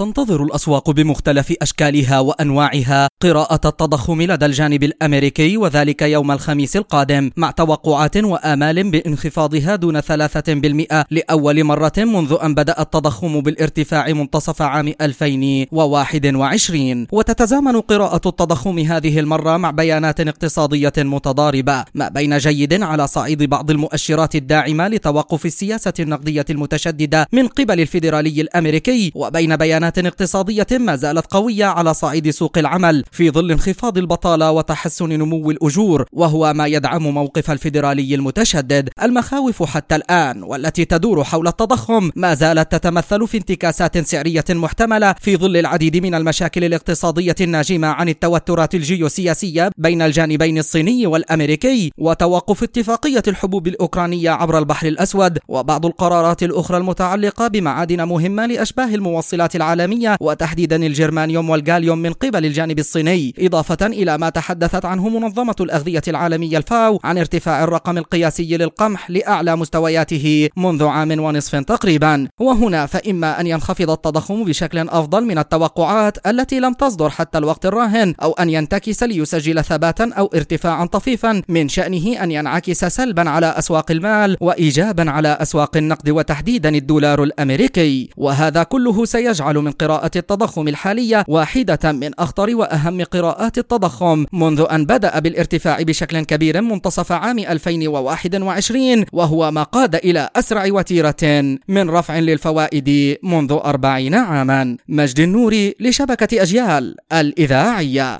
[0.00, 7.50] تنتظر الأسواق بمختلف أشكالها وأنواعها قراءة التضخم لدى الجانب الأمريكي وذلك يوم الخميس القادم مع
[7.50, 14.94] توقعات وآمال بانخفاضها دون ثلاثة بالمئة لأول مرة منذ أن بدأ التضخم بالارتفاع منتصف عام
[15.00, 23.42] 2021 وتتزامن قراءة التضخم هذه المرة مع بيانات اقتصادية متضاربة ما بين جيد على صعيد
[23.42, 30.96] بعض المؤشرات الداعمة لتوقف السياسة النقدية المتشددة من قبل الفيدرالي الأمريكي وبين بيانات اقتصادية ما
[30.96, 36.66] زالت قوية على صعيد سوق العمل في ظل انخفاض البطالة وتحسن نمو الأجور وهو ما
[36.66, 42.10] يدعم موقف الفيدرالي المتشدد المخاوف حتى الآن والتي تدور حول التضخم.
[42.16, 48.08] ما زالت تتمثل في انتكاسات سعرية محتملة في ظل العديد من المشاكل الاقتصادية الناجمة عن
[48.08, 56.42] التوترات الجيوسياسية بين الجانبين الصيني والأمريكي وتوقف اتفاقية الحبوب الأوكرانية عبر البحر الأسود وبعض القرارات
[56.42, 63.34] الأخرى المتعلقة بمعادن مهمة لأشباه الموصلات العالمية وتحديدا الجرمانيوم والغاليوم من قبل الجانب الصيني.
[63.38, 69.56] إضافة إلى ما تحدثت عنه منظمة الأغذية العالمية الفاو عن ارتفاع الرقم القياسي للقمح لأعلى
[69.56, 72.28] مستوياته منذ عام ونصف تقريبا.
[72.40, 78.14] وهنا فإما أن ينخفض التضخم بشكل أفضل من التوقعات التي لم تصدر حتى الوقت الراهن
[78.22, 83.90] أو أن ينتكس ليسجل ثباتا أو ارتفاعا طفيفا من شأنه أن ينعكس سلبا على أسواق
[83.90, 88.10] المال وإيجابا على أسواق النقد وتحديدا الدولار الأمريكي.
[88.16, 94.26] وهذا كله سيجعل من قراءة التضخم الحالية واحدة من أخطر وأهم قراءات التضخم.
[94.32, 101.58] منذ أن بدأ بالارتفاع بشكل كبير منتصف عام 2021 وهو ما قاد إلى أسرع وتيرة
[101.68, 104.76] من رفع للفوائد منذ أربعين عاما.
[104.88, 108.18] مجد النوري لشبكة أجيال الإذاعية.